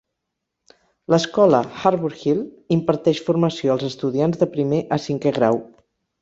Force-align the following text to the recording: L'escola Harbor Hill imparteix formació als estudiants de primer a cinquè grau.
L'escola 1.13 1.59
Harbor 1.83 2.15
Hill 2.21 2.41
imparteix 2.77 3.21
formació 3.27 3.75
als 3.75 3.87
estudiants 3.91 4.41
de 4.45 4.49
primer 4.57 4.81
a 4.99 5.01
cinquè 5.07 5.37
grau. 5.39 5.63